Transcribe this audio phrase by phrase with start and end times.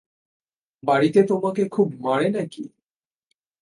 [0.83, 2.63] বাড়িতে তোমাকে খুব মারে নাকি?